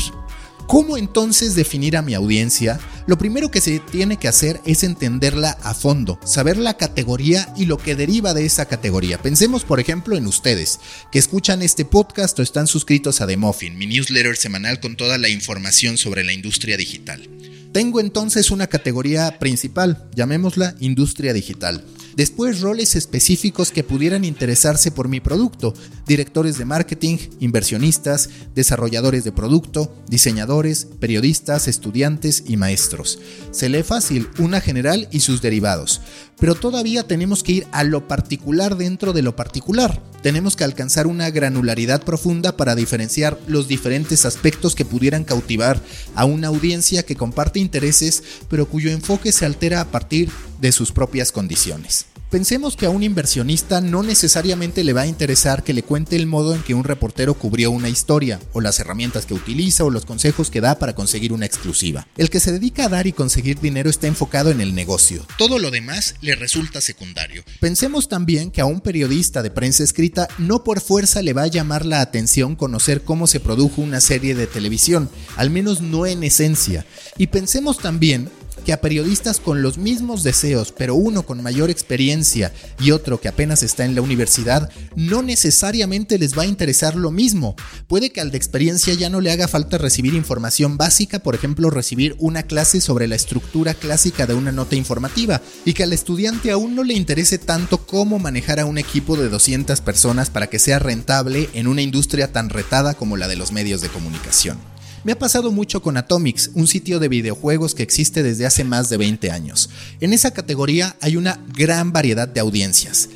¿Cómo 0.67 0.97
entonces 0.97 1.55
definir 1.55 1.95
a 1.95 2.01
mi 2.01 2.13
audiencia? 2.13 2.77
Lo 3.07 3.17
primero 3.17 3.49
que 3.49 3.61
se 3.61 3.79
tiene 3.79 4.17
que 4.17 4.27
hacer 4.27 4.59
es 4.65 4.83
entenderla 4.83 5.51
a 5.63 5.73
fondo, 5.73 6.19
saber 6.25 6.57
la 6.57 6.75
categoría 6.75 7.53
y 7.55 7.67
lo 7.67 7.77
que 7.77 7.95
deriva 7.95 8.33
de 8.33 8.45
esa 8.45 8.65
categoría. 8.65 9.17
Pensemos, 9.17 9.63
por 9.63 9.79
ejemplo, 9.79 10.17
en 10.17 10.27
ustedes, 10.27 10.81
que 11.09 11.19
escuchan 11.19 11.61
este 11.61 11.85
podcast 11.85 12.37
o 12.37 12.43
están 12.43 12.67
suscritos 12.67 13.21
a 13.21 13.27
The 13.27 13.37
Muffin, 13.37 13.77
mi 13.77 13.87
newsletter 13.87 14.35
semanal 14.35 14.81
con 14.81 14.97
toda 14.97 15.17
la 15.17 15.29
información 15.29 15.97
sobre 15.97 16.25
la 16.25 16.33
industria 16.33 16.75
digital. 16.75 17.29
Tengo 17.71 18.01
entonces 18.01 18.51
una 18.51 18.67
categoría 18.67 19.39
principal, 19.39 20.09
llamémosla 20.15 20.75
industria 20.81 21.31
digital. 21.31 21.85
Después 22.17 22.61
roles 22.61 22.95
específicos 22.95 23.69
que 23.69 23.83
pudieran 23.83 24.25
interesarse 24.25 24.89
por 24.89 25.07
mi 25.07 25.19
producto, 25.19 25.75
directores 26.07 26.57
de 26.57 26.65
marketing, 26.65 27.17
inversionistas, 27.39 28.31
desarrolladores 28.55 29.23
de 29.23 29.31
producto, 29.31 29.93
diseñadores, 30.09 30.87
periodistas, 30.99 31.67
estudiantes 31.67 32.45
y 32.47 32.57
maestros. 32.57 33.19
Se 33.51 33.69
lee 33.69 33.83
fácil, 33.83 34.29
una 34.39 34.61
general 34.61 35.07
y 35.11 35.19
sus 35.19 35.43
derivados. 35.43 36.01
Pero 36.39 36.55
todavía 36.55 37.03
tenemos 37.05 37.43
que 37.43 37.51
ir 37.51 37.67
a 37.71 37.83
lo 37.83 38.07
particular 38.07 38.77
dentro 38.77 39.13
de 39.13 39.21
lo 39.21 39.35
particular. 39.35 40.01
Tenemos 40.23 40.55
que 40.55 40.63
alcanzar 40.63 41.05
una 41.05 41.29
granularidad 41.29 42.01
profunda 42.03 42.57
para 42.57 42.73
diferenciar 42.73 43.39
los 43.45 43.67
diferentes 43.67 44.25
aspectos 44.25 44.73
que 44.73 44.85
pudieran 44.85 45.23
cautivar 45.23 45.79
a 46.15 46.25
una 46.25 46.47
audiencia 46.47 47.03
que 47.03 47.15
comparte 47.15 47.59
intereses, 47.59 48.23
pero 48.49 48.67
cuyo 48.67 48.89
enfoque 48.89 49.31
se 49.31 49.45
altera 49.45 49.81
a 49.81 49.91
partir 49.91 50.31
de 50.59 50.71
sus 50.71 50.91
propias 50.91 51.31
condiciones. 51.31 52.07
Pensemos 52.29 52.75
que 52.75 52.85
a 52.85 52.89
un 52.89 53.03
inversionista 53.03 53.79
no 53.79 54.03
necesariamente 54.03 54.83
le 54.83 54.91
va 54.91 55.03
a 55.03 55.07
interesar 55.07 55.63
que 55.63 55.73
le 55.73 55.83
cuente 55.83 56.17
el 56.17 56.27
modo 56.27 56.53
en 56.53 56.61
que 56.61 56.73
un 56.73 56.83
reportero 56.83 57.35
cubrió 57.35 57.71
una 57.71 57.87
historia, 57.87 58.41
o 58.51 58.59
las 58.59 58.81
herramientas 58.81 59.25
que 59.25 59.33
utiliza, 59.33 59.85
o 59.85 59.89
los 59.89 60.05
consejos 60.05 60.51
que 60.51 60.59
da 60.59 60.77
para 60.77 60.93
conseguir 60.93 61.31
una 61.31 61.45
exclusiva. 61.45 62.05
El 62.17 62.29
que 62.29 62.41
se 62.41 62.51
dedica 62.51 62.83
a 62.83 62.89
dar 62.89 63.07
y 63.07 63.13
conseguir 63.13 63.61
dinero 63.61 63.89
está 63.89 64.07
enfocado 64.07 64.51
en 64.51 64.59
el 64.59 64.75
negocio. 64.75 65.25
Todo 65.37 65.57
lo 65.57 65.71
demás 65.71 66.15
le 66.19 66.35
resulta 66.35 66.81
secundario. 66.81 67.45
Pensemos 67.61 68.09
también 68.09 68.51
que 68.51 68.59
a 68.59 68.65
un 68.65 68.81
periodista 68.81 69.41
de 69.41 69.49
prensa 69.49 69.85
escrita 69.85 70.27
no 70.37 70.65
por 70.65 70.81
fuerza 70.81 71.21
le 71.21 71.31
va 71.31 71.43
a 71.43 71.47
llamar 71.47 71.85
la 71.85 72.01
atención 72.01 72.57
conocer 72.57 73.03
cómo 73.03 73.27
se 73.27 73.39
produjo 73.39 73.81
una 73.81 74.01
serie 74.01 74.35
de 74.35 74.47
televisión, 74.47 75.09
al 75.37 75.49
menos 75.49 75.79
no 75.79 76.05
en 76.05 76.25
esencia. 76.25 76.85
Y 77.17 77.27
pensemos 77.27 77.77
también 77.77 78.29
que 78.67 78.73
a 78.73 78.81
periodistas 78.81 79.39
con 79.39 79.61
los 79.61 79.77
mismos 79.77 80.23
deseos, 80.23 80.73
pero 80.77 80.93
uno 80.93 81.23
con 81.23 81.41
mayor 81.41 81.69
experiencia 81.69 82.51
y 82.81 82.91
otro 82.91 83.21
que 83.21 83.29
apenas 83.29 83.63
está 83.63 83.85
en 83.85 83.95
la 83.95 84.01
universidad, 84.01 84.69
no 84.97 85.23
necesariamente 85.23 86.19
les 86.19 86.37
va 86.37 86.41
a 86.41 86.47
interesar 86.47 86.97
lo 86.97 87.09
mismo. 87.09 87.55
Puede 87.87 88.09
que 88.09 88.19
al 88.19 88.29
de 88.29 88.35
experiencia 88.35 88.93
ya 88.93 89.09
no 89.09 89.21
le 89.21 89.31
haga 89.31 89.47
falta 89.47 89.77
recibir 89.77 90.15
información 90.15 90.75
básica, 90.75 91.19
por 91.19 91.33
ejemplo, 91.33 91.69
recibir 91.69 92.17
una 92.19 92.43
clase 92.43 92.81
sobre 92.81 93.07
la 93.07 93.15
estructura 93.15 93.73
clásica 93.73 94.27
de 94.27 94.33
una 94.33 94.51
nota 94.51 94.75
informativa, 94.75 95.41
y 95.63 95.71
que 95.71 95.83
al 95.83 95.93
estudiante 95.93 96.51
aún 96.51 96.75
no 96.75 96.83
le 96.83 96.93
interese 96.93 97.37
tanto 97.37 97.85
cómo 97.85 98.19
manejar 98.19 98.59
a 98.59 98.65
un 98.65 98.77
equipo 98.77 99.15
de 99.15 99.29
200 99.29 99.79
personas 99.79 100.29
para 100.29 100.47
que 100.47 100.59
sea 100.59 100.77
rentable 100.77 101.49
en 101.53 101.67
una 101.67 101.83
industria 101.83 102.33
tan 102.33 102.49
retada 102.49 102.95
como 102.95 103.15
la 103.15 103.29
de 103.29 103.37
los 103.37 103.53
medios 103.53 103.79
de 103.79 103.87
comunicación. 103.87 104.57
Me 105.03 105.11
ha 105.11 105.19
pasado 105.19 105.51
mucho 105.51 105.81
con 105.81 105.95
Atomics, 105.95 106.51
un 106.53 106.67
sitio 106.67 106.99
de 106.99 107.07
videojuegos 107.07 107.75
que 107.75 107.83
existe 107.83 108.23
desde 108.23 108.45
hace 108.45 108.63
más 108.63 108.89
de 108.89 108.97
20 108.97 109.31
años. 109.31 109.69
En 110.01 110.11
esa 110.11 110.31
categoría 110.31 110.95
hay 111.01 111.15
una 111.15 111.39
gran 111.55 111.93
variedad 111.93 112.27
de 112.27 112.39
audiencias. 112.39 113.09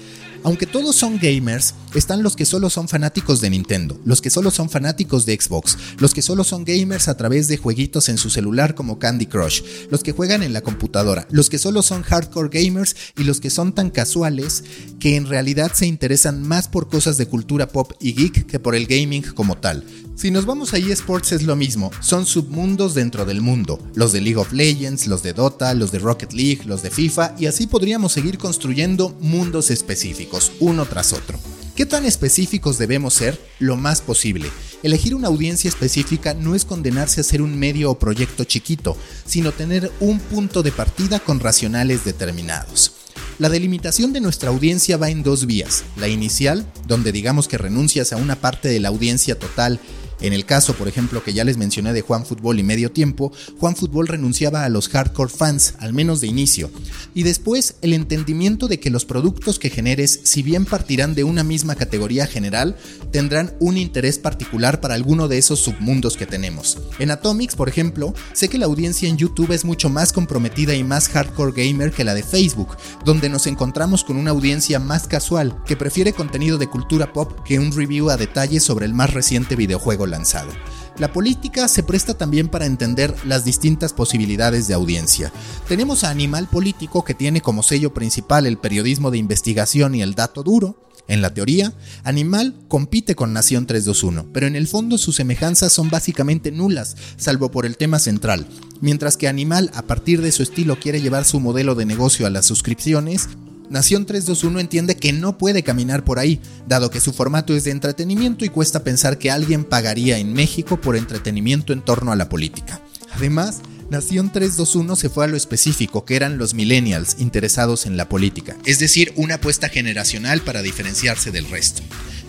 Aunque 0.44 0.66
todos 0.66 0.96
son 0.96 1.20
gamers, 1.20 1.76
están 1.94 2.24
los 2.24 2.36
que 2.36 2.46
solo 2.46 2.72
son 2.72 2.88
fanáticos 2.88 3.42
de 3.42 3.52
Nintendo, 3.52 4.00
los 4.06 4.22
que 4.22 4.32
solo 4.32 4.50
son 4.50 4.72
fanáticos 4.72 5.26
de 5.28 5.40
Xbox, 5.40 5.78
los 6.00 6.16
que 6.16 6.24
solo 6.24 6.44
son 6.44 6.66
gamers 6.66 7.08
a 7.08 7.16
través 7.16 7.48
de 7.48 7.58
jueguitos 7.58 8.10
en 8.10 8.18
su 8.18 8.32
celular 8.32 8.74
como 8.74 8.98
Candy 8.98 9.28
Crush, 9.28 9.62
los 9.92 10.02
que 10.02 10.14
juegan 10.14 10.42
en 10.42 10.54
la 10.54 10.62
computadora, 10.62 11.28
los 11.30 11.50
que 11.50 11.60
solo 11.60 11.84
son 11.84 12.02
hardcore 12.02 12.50
gamers 12.50 12.96
y 13.18 13.24
los 13.24 13.40
que 13.40 13.52
son 13.52 13.74
tan 13.74 13.92
casuales 13.92 14.64
que 15.00 15.16
en 15.16 15.28
realidad 15.28 15.74
se 15.76 15.86
interesan 15.86 16.42
más 16.42 16.68
por 16.68 16.90
cosas 16.90 17.18
de 17.18 17.28
cultura 17.28 17.68
pop 17.68 17.92
y 18.00 18.14
geek 18.14 18.48
que 18.48 18.60
por 18.60 18.74
el 18.74 18.88
gaming 18.88 19.22
como 19.22 19.58
tal. 19.58 19.86
Si 20.22 20.30
nos 20.30 20.46
vamos 20.46 20.72
a 20.76 20.78
eSports 20.78 21.32
es 21.32 21.42
lo 21.42 21.56
mismo, 21.56 21.90
son 22.00 22.28
submundos 22.28 22.94
dentro 22.94 23.26
del 23.26 23.42
mundo, 23.42 23.80
los 23.96 24.12
de 24.12 24.22
League 24.22 24.38
of 24.38 24.54
Legends, 24.54 25.08
los 25.08 25.24
de 25.24 25.34
Dota, 25.34 25.74
los 25.74 25.92
de 25.92 25.98
Rocket 25.98 26.32
League, 26.34 26.62
los 26.66 26.84
de 26.84 26.92
FIFA 26.92 27.34
y 27.40 27.48
así 27.48 27.66
podríamos 27.66 28.12
seguir 28.12 28.38
construyendo 28.38 29.18
mundos 29.20 29.72
específicos, 29.72 30.52
uno 30.60 30.86
tras 30.86 31.14
otro. 31.14 31.40
¿Qué 31.76 31.88
tan 31.88 32.06
específicos 32.06 32.78
debemos 32.78 33.16
ser? 33.16 33.42
Lo 33.58 33.78
más 33.78 34.02
posible. 34.02 34.48
Elegir 34.84 35.16
una 35.16 35.28
audiencia 35.28 35.70
específica 35.70 36.36
no 36.36 36.54
es 36.54 36.66
condenarse 36.66 37.22
a 37.22 37.24
ser 37.24 37.42
un 37.42 37.58
medio 37.58 37.90
o 37.90 37.98
proyecto 37.98 38.44
chiquito, 38.44 38.96
sino 39.26 39.52
tener 39.52 39.92
un 40.02 40.20
punto 40.20 40.62
de 40.62 40.72
partida 40.72 41.20
con 41.20 41.40
racionales 41.40 42.06
determinados. 42.06 42.92
La 43.40 43.50
delimitación 43.50 44.14
de 44.14 44.22
nuestra 44.22 44.52
audiencia 44.52 44.98
va 44.98 45.10
en 45.10 45.24
dos 45.24 45.48
vías. 45.48 45.84
La 45.98 46.08
inicial, 46.08 46.64
donde 46.86 47.12
digamos 47.12 47.48
que 47.48 47.58
renuncias 47.58 48.14
a 48.14 48.18
una 48.18 48.36
parte 48.36 48.70
de 48.70 48.80
la 48.80 48.90
audiencia 48.90 49.40
total 49.40 49.80
en 50.22 50.34
el 50.34 50.46
caso, 50.46 50.74
por 50.74 50.88
ejemplo, 50.88 51.24
que 51.24 51.34
ya 51.34 51.44
les 51.44 51.58
mencioné 51.58 51.94
de 51.94 52.02
Juan 52.02 52.26
Fútbol 52.26 52.60
y 52.60 52.64
Medio 52.64 52.92
Tiempo, 52.92 53.32
Juan 53.60 53.76
Fútbol 53.76 54.08
renunciaba 54.08 54.64
a 54.64 54.70
los 54.70 54.88
hardcore 54.90 55.32
fans, 55.32 55.74
al 55.80 55.94
menos 55.94 56.22
de 56.22 56.28
inicio. 56.28 56.70
Y 57.14 57.24
después, 57.24 57.76
el 57.82 57.94
entendimiento 57.94 58.68
de 58.68 58.80
que 58.80 58.90
los 58.90 59.06
productos 59.06 59.60
que 59.60 59.70
generes, 59.70 60.22
si 60.24 60.44
bien 60.44 60.66
partirán 60.66 61.16
de 61.16 61.24
una 61.24 61.44
misma 61.44 61.76
categoría 61.76 62.28
general, 62.28 62.76
tendrán 63.12 63.54
un 63.60 63.78
interés 63.78 64.20
particular 64.20 64.80
para 64.80 64.94
alguno 64.94 65.28
de 65.28 65.38
esos 65.38 65.60
submundos 65.60 66.18
que 66.18 66.26
tenemos. 66.26 66.78
En 67.00 67.12
Atomics, 67.12 67.56
por 67.56 67.70
ejemplo, 67.70 68.14
sé 68.34 68.48
que 68.48 68.58
la 68.58 68.68
audiencia 68.68 69.10
en 69.10 69.18
YouTube 69.18 69.52
es 69.52 69.66
mucho 69.66 69.90
más 69.90 70.14
comprometida 70.14 70.76
y 70.76 70.84
más 70.84 71.10
hardcore 71.10 71.54
gamer 71.56 71.92
que 71.92 72.04
la 72.04 72.14
de 72.14 72.24
Facebook, 72.24 72.78
donde 73.06 73.30
nos 73.30 73.48
encontramos 73.48 74.04
con 74.04 74.18
una 74.18 74.32
audiencia 74.32 74.80
más 74.80 75.08
casual, 75.08 75.58
que 75.66 75.76
prefiere 75.76 76.14
contenido 76.14 76.58
de 76.58 76.68
cultura 76.68 77.12
pop 77.12 77.44
que 77.44 77.60
un 77.60 77.72
review 77.72 78.10
a 78.10 78.18
detalle 78.18 78.60
sobre 78.60 78.86
el 78.86 78.94
más 78.94 79.14
reciente 79.14 79.56
videojuego 79.56 80.06
lanzado. 80.12 80.52
La 81.00 81.12
política 81.12 81.68
se 81.68 81.82
presta 81.82 82.14
también 82.14 82.48
para 82.48 82.68
entender 82.68 83.16
las 83.26 83.44
distintas 83.44 83.94
posibilidades 83.94 84.68
de 84.68 84.76
audiencia. 84.76 85.34
Tenemos 85.68 86.04
a 86.04 86.12
Animal 86.12 86.48
Político 86.48 87.04
que 87.04 87.16
tiene 87.16 87.42
como 87.42 87.64
sello 87.64 87.94
principal 87.94 88.46
el 88.46 88.60
periodismo 88.60 89.10
de 89.10 89.18
investigación 89.18 89.96
y 89.96 90.04
el 90.04 90.14
dato 90.14 90.44
duro. 90.44 90.78
En 91.08 91.22
la 91.22 91.34
teoría, 91.34 91.74
Animal 92.04 92.56
compite 92.68 93.16
con 93.16 93.34
Nación 93.34 93.66
321, 93.66 94.32
pero 94.32 94.48
en 94.48 94.56
el 94.56 94.68
fondo 94.68 94.98
sus 94.98 95.16
semejanzas 95.16 95.74
son 95.74 95.90
básicamente 95.90 96.52
nulas, 96.52 96.96
salvo 97.18 97.50
por 97.50 97.66
el 97.66 97.78
tema 97.78 97.98
central. 97.98 98.48
Mientras 98.82 99.18
que 99.18 99.28
Animal, 99.28 99.72
a 99.74 99.82
partir 99.82 100.22
de 100.22 100.32
su 100.32 100.44
estilo, 100.44 100.80
quiere 100.80 101.02
llevar 101.02 101.26
su 101.26 101.40
modelo 101.40 101.76
de 101.76 101.86
negocio 101.86 102.28
a 102.28 102.30
las 102.30 102.46
suscripciones, 102.46 103.30
Nación 103.72 104.06
321 104.06 104.60
entiende 104.60 104.98
que 104.98 105.14
no 105.14 105.38
puede 105.38 105.64
caminar 105.64 106.04
por 106.04 106.20
ahí, 106.20 106.42
dado 106.68 106.92
que 106.92 107.00
su 107.00 107.14
formato 107.14 107.56
es 107.56 107.64
de 107.64 107.72
entretenimiento 107.72 108.44
y 108.44 108.50
cuesta 108.50 108.84
pensar 108.84 109.18
que 109.18 109.32
alguien 109.32 109.64
pagaría 109.64 110.18
en 110.18 110.34
México 110.34 110.82
por 110.82 110.98
entretenimiento 110.98 111.72
en 111.72 111.82
torno 111.82 112.12
a 112.12 112.18
la 112.18 112.28
política. 112.28 112.82
Además, 113.14 113.62
Nación 113.90 114.30
321 114.30 114.94
se 114.98 115.08
fue 115.08 115.24
a 115.24 115.30
lo 115.30 115.38
específico, 115.38 116.04
que 116.04 116.18
eran 116.18 116.38
los 116.38 116.54
millennials 116.54 117.16
interesados 117.20 117.86
en 117.86 117.96
la 117.96 118.10
política, 118.10 118.58
es 118.66 118.80
decir, 118.80 119.14
una 119.16 119.36
apuesta 119.36 119.70
generacional 119.70 120.42
para 120.42 120.62
diferenciarse 120.62 121.32
del 121.32 121.50
resto. 121.50 121.82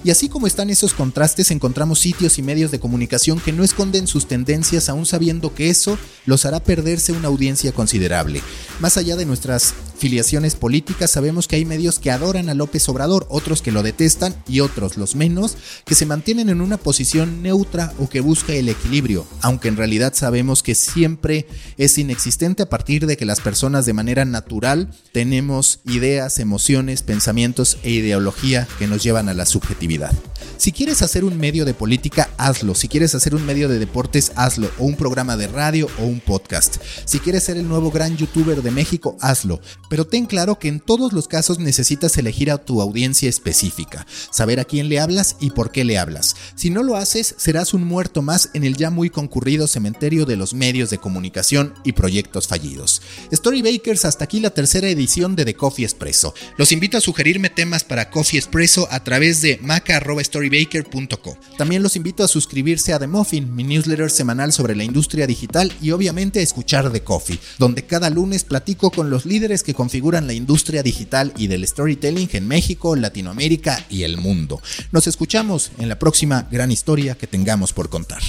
Y 0.04 0.10
así 0.10 0.28
como 0.28 0.46
están 0.46 0.70
esos 0.70 0.94
contrastes, 0.94 1.50
encontramos 1.50 2.00
sitios 2.00 2.38
y 2.38 2.42
medios 2.42 2.70
de 2.70 2.80
comunicación 2.80 3.40
que 3.40 3.52
no 3.52 3.62
esconden 3.62 4.06
sus 4.06 4.26
tendencias 4.26 4.88
aún 4.88 5.06
sabiendo 5.06 5.54
que 5.54 5.70
eso 5.70 5.98
los 6.26 6.44
hará 6.44 6.60
perderse 6.60 7.12
una 7.12 7.28
audiencia 7.28 7.72
considerable. 7.72 8.42
Más 8.80 8.96
allá 8.96 9.14
de 9.14 9.26
nuestras 9.26 9.74
filiaciones 10.02 10.56
políticas, 10.56 11.12
sabemos 11.12 11.46
que 11.46 11.54
hay 11.54 11.64
medios 11.64 12.00
que 12.00 12.10
adoran 12.10 12.48
a 12.48 12.54
López 12.54 12.88
Obrador, 12.88 13.24
otros 13.30 13.62
que 13.62 13.70
lo 13.70 13.84
detestan 13.84 14.34
y 14.48 14.58
otros, 14.58 14.96
los 14.96 15.14
menos, 15.14 15.56
que 15.86 15.94
se 15.94 16.06
mantienen 16.06 16.48
en 16.48 16.60
una 16.60 16.76
posición 16.76 17.40
neutra 17.40 17.94
o 18.00 18.08
que 18.08 18.18
busca 18.18 18.52
el 18.52 18.68
equilibrio, 18.68 19.24
aunque 19.42 19.68
en 19.68 19.76
realidad 19.76 20.12
sabemos 20.12 20.64
que 20.64 20.74
siempre 20.74 21.46
es 21.78 21.98
inexistente 21.98 22.64
a 22.64 22.68
partir 22.68 23.06
de 23.06 23.16
que 23.16 23.24
las 23.24 23.40
personas 23.40 23.86
de 23.86 23.92
manera 23.92 24.24
natural 24.24 24.90
tenemos 25.12 25.78
ideas, 25.84 26.40
emociones, 26.40 27.04
pensamientos 27.04 27.78
e 27.84 27.92
ideología 27.92 28.66
que 28.80 28.88
nos 28.88 29.04
llevan 29.04 29.28
a 29.28 29.34
la 29.34 29.46
subjetividad. 29.46 30.12
Si 30.56 30.72
quieres 30.72 31.02
hacer 31.02 31.24
un 31.24 31.38
medio 31.38 31.64
de 31.64 31.74
política, 31.74 32.28
hazlo. 32.38 32.74
Si 32.74 32.88
quieres 32.88 33.14
hacer 33.14 33.34
un 33.34 33.44
medio 33.44 33.68
de 33.68 33.78
deportes, 33.78 34.32
hazlo. 34.36 34.70
O 34.78 34.84
un 34.84 34.96
programa 34.96 35.36
de 35.36 35.48
radio 35.48 35.88
o 35.98 36.04
un 36.04 36.20
podcast. 36.20 36.76
Si 37.04 37.18
quieres 37.18 37.44
ser 37.44 37.56
el 37.56 37.68
nuevo 37.68 37.90
gran 37.90 38.16
youtuber 38.16 38.62
de 38.62 38.70
México, 38.70 39.16
hazlo. 39.20 39.60
Pero 39.92 40.06
ten 40.06 40.24
claro 40.24 40.58
que 40.58 40.68
en 40.68 40.80
todos 40.80 41.12
los 41.12 41.28
casos 41.28 41.58
necesitas 41.58 42.16
elegir 42.16 42.50
a 42.50 42.56
tu 42.56 42.80
audiencia 42.80 43.28
específica, 43.28 44.06
saber 44.30 44.58
a 44.58 44.64
quién 44.64 44.88
le 44.88 44.98
hablas 44.98 45.36
y 45.38 45.50
por 45.50 45.70
qué 45.70 45.84
le 45.84 45.98
hablas. 45.98 46.34
Si 46.54 46.70
no 46.70 46.82
lo 46.82 46.96
haces, 46.96 47.34
serás 47.36 47.74
un 47.74 47.84
muerto 47.84 48.22
más 48.22 48.48
en 48.54 48.64
el 48.64 48.78
ya 48.78 48.88
muy 48.88 49.10
concurrido 49.10 49.66
cementerio 49.66 50.24
de 50.24 50.36
los 50.36 50.54
medios 50.54 50.88
de 50.88 50.96
comunicación 50.96 51.74
y 51.84 51.92
proyectos 51.92 52.48
fallidos. 52.48 53.02
Storybakers, 53.34 54.06
hasta 54.06 54.24
aquí 54.24 54.40
la 54.40 54.48
tercera 54.48 54.88
edición 54.88 55.36
de 55.36 55.44
The 55.44 55.56
Coffee 55.56 55.84
Espresso. 55.84 56.32
Los 56.56 56.72
invito 56.72 56.96
a 56.96 57.02
sugerirme 57.02 57.50
temas 57.50 57.84
para 57.84 58.08
Coffee 58.08 58.38
Espresso 58.38 58.88
a 58.90 59.04
través 59.04 59.42
de 59.42 59.58
maca.storybaker.co. 59.60 61.36
También 61.58 61.82
los 61.82 61.96
invito 61.96 62.24
a 62.24 62.28
suscribirse 62.28 62.94
a 62.94 62.98
The 62.98 63.08
Muffin, 63.08 63.54
mi 63.54 63.62
newsletter 63.62 64.10
semanal 64.10 64.54
sobre 64.54 64.74
la 64.74 64.84
industria 64.84 65.26
digital 65.26 65.70
y 65.82 65.90
obviamente 65.90 66.40
a 66.40 66.42
escuchar 66.42 66.90
The 66.90 67.04
Coffee, 67.04 67.38
donde 67.58 67.84
cada 67.84 68.08
lunes 68.08 68.44
platico 68.44 68.90
con 68.90 69.10
los 69.10 69.26
líderes 69.26 69.62
que 69.62 69.81
configuran 69.82 70.28
la 70.28 70.32
industria 70.32 70.80
digital 70.84 71.32
y 71.36 71.48
del 71.48 71.66
storytelling 71.66 72.28
en 72.34 72.46
México, 72.46 72.94
Latinoamérica 72.94 73.84
y 73.90 74.04
el 74.04 74.16
mundo. 74.16 74.62
Nos 74.92 75.08
escuchamos 75.08 75.72
en 75.76 75.88
la 75.88 75.98
próxima 75.98 76.46
gran 76.52 76.70
historia 76.70 77.16
que 77.16 77.26
tengamos 77.26 77.72
por 77.72 77.88
contar. 77.88 78.22